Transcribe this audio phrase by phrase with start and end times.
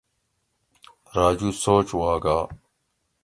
[1.17, 2.37] راجو سوچ وا گا